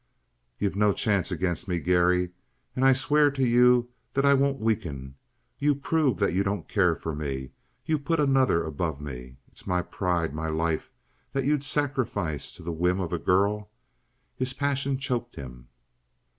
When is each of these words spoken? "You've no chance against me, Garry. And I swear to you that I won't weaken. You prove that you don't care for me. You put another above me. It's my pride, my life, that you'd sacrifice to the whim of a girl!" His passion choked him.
"You've 0.57 0.75
no 0.75 0.93
chance 0.93 1.31
against 1.31 1.67
me, 1.67 1.77
Garry. 1.79 2.31
And 2.75 2.83
I 2.83 2.91
swear 2.91 3.29
to 3.29 3.45
you 3.47 3.89
that 4.13 4.25
I 4.25 4.33
won't 4.33 4.59
weaken. 4.59 5.13
You 5.59 5.75
prove 5.75 6.17
that 6.17 6.33
you 6.33 6.41
don't 6.43 6.67
care 6.67 6.95
for 6.95 7.13
me. 7.13 7.51
You 7.85 7.99
put 7.99 8.19
another 8.19 8.63
above 8.63 8.99
me. 8.99 9.37
It's 9.51 9.67
my 9.67 9.83
pride, 9.83 10.33
my 10.33 10.47
life, 10.47 10.91
that 11.33 11.45
you'd 11.45 11.63
sacrifice 11.63 12.51
to 12.53 12.63
the 12.63 12.73
whim 12.73 12.99
of 12.99 13.13
a 13.13 13.19
girl!" 13.19 13.69
His 14.35 14.53
passion 14.53 14.97
choked 14.97 15.35
him. 15.35 15.67